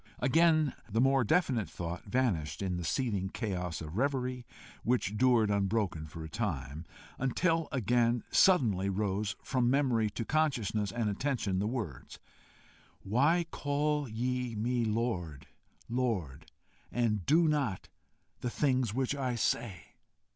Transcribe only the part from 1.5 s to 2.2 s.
thought